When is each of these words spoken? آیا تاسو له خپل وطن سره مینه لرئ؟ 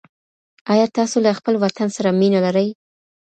آیا 0.73 0.85
تاسو 0.97 1.15
له 1.25 1.31
خپل 1.39 1.53
وطن 1.63 1.87
سره 1.97 2.09
مینه 2.19 2.39
لرئ؟ 2.45 2.67